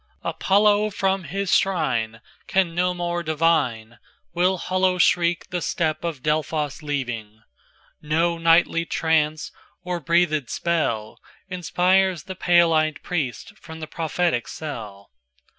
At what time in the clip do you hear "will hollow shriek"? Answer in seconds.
4.33-5.51